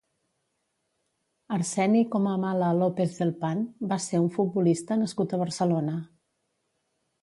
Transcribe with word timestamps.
Arseni 1.57 2.01
Comamala 2.17 2.71
López-Del 2.79 3.35
Pan 3.45 3.63
va 3.95 4.03
ser 4.09 4.25
un 4.27 4.29
futbolista 4.41 5.03
nascut 5.05 5.33
a 5.41 5.45
Barcelona. 5.47 5.99